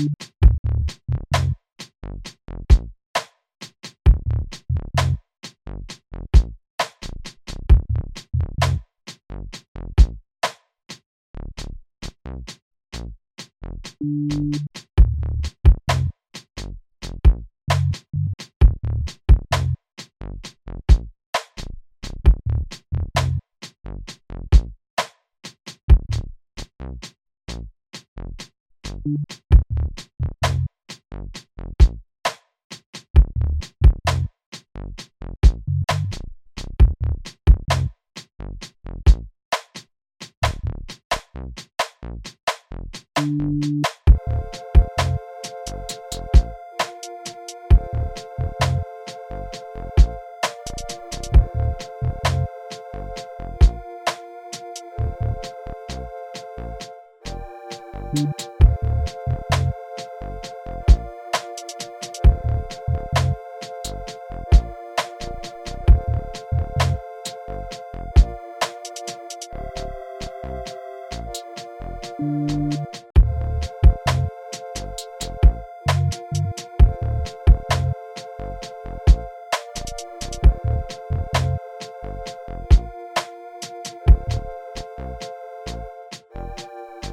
[0.00, 0.12] Thank
[14.04, 14.70] mm -hmm.
[29.04, 29.39] you.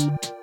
[0.00, 0.39] you